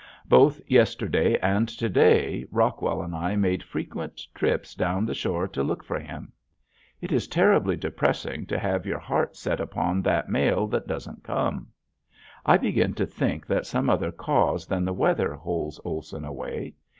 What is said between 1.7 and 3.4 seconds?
day Rockwell and I